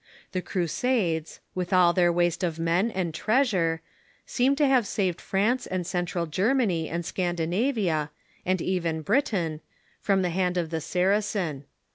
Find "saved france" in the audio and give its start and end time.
4.87-5.67